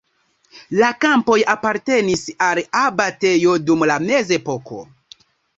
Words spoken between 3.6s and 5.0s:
dum la mezepoko.